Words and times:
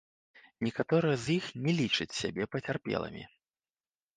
Некаторыя 0.67 1.17
з 1.25 1.35
іх 1.35 1.45
не 1.65 1.75
лічаць 1.81 2.09
сябе 2.21 2.43
пацярпелымі. 2.55 3.23